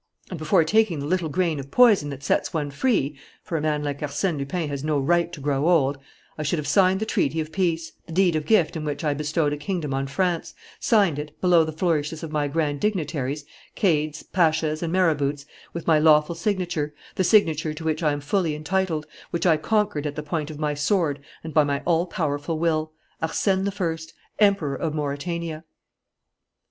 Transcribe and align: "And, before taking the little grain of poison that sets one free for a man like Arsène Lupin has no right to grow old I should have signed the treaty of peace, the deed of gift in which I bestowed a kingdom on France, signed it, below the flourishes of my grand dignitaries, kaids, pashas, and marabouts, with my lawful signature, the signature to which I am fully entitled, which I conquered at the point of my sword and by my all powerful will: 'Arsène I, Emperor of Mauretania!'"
"And, 0.31 0.39
before 0.39 0.63
taking 0.63 0.97
the 0.97 1.05
little 1.05 1.29
grain 1.29 1.59
of 1.59 1.69
poison 1.69 2.09
that 2.09 2.23
sets 2.23 2.51
one 2.51 2.71
free 2.71 3.19
for 3.43 3.55
a 3.55 3.61
man 3.61 3.83
like 3.83 3.99
Arsène 4.01 4.39
Lupin 4.39 4.67
has 4.67 4.83
no 4.83 4.97
right 4.97 5.31
to 5.31 5.39
grow 5.39 5.69
old 5.69 5.99
I 6.39 6.41
should 6.41 6.57
have 6.57 6.65
signed 6.67 6.99
the 6.99 7.05
treaty 7.05 7.39
of 7.39 7.51
peace, 7.51 7.91
the 8.07 8.11
deed 8.11 8.35
of 8.35 8.47
gift 8.47 8.75
in 8.75 8.83
which 8.83 9.03
I 9.03 9.13
bestowed 9.13 9.53
a 9.53 9.57
kingdom 9.57 9.93
on 9.93 10.07
France, 10.07 10.55
signed 10.79 11.19
it, 11.19 11.39
below 11.39 11.63
the 11.63 11.71
flourishes 11.71 12.23
of 12.23 12.31
my 12.31 12.47
grand 12.47 12.81
dignitaries, 12.81 13.45
kaids, 13.75 14.23
pashas, 14.23 14.81
and 14.81 14.91
marabouts, 14.91 15.45
with 15.71 15.85
my 15.85 15.99
lawful 15.99 16.33
signature, 16.33 16.95
the 17.13 17.23
signature 17.23 17.71
to 17.75 17.83
which 17.83 18.01
I 18.01 18.11
am 18.11 18.21
fully 18.21 18.55
entitled, 18.55 19.05
which 19.29 19.45
I 19.45 19.55
conquered 19.57 20.07
at 20.07 20.15
the 20.15 20.23
point 20.23 20.49
of 20.49 20.57
my 20.57 20.73
sword 20.73 21.19
and 21.43 21.53
by 21.53 21.63
my 21.63 21.83
all 21.85 22.07
powerful 22.07 22.57
will: 22.57 22.91
'Arsène 23.21 23.69
I, 24.39 24.43
Emperor 24.43 24.75
of 24.75 24.95
Mauretania!'" 24.95 25.63